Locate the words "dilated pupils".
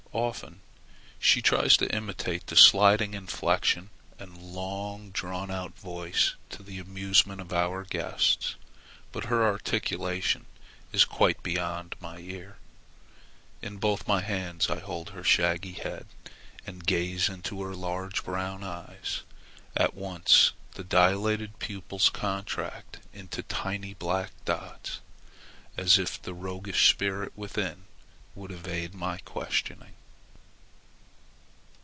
20.83-22.09